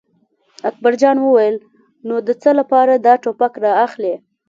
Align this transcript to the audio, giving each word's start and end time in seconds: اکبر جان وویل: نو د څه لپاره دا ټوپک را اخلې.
اکبر 0.69 0.93
جان 1.01 1.17
وویل: 1.21 1.55
نو 2.07 2.15
د 2.27 2.29
څه 2.41 2.49
لپاره 2.59 2.93
دا 3.05 3.13
ټوپک 3.23 3.53
را 3.63 3.71
اخلې. 3.85 4.13